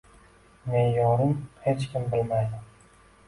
Me’yorin 0.69 1.35
hech 1.67 1.85
kim 1.91 2.09
bilmaydi. 2.15 2.65